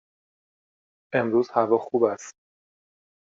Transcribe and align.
امروز 1.13 1.47
هوا 1.53 1.77
خوب 1.79 2.03
است. 2.03 2.33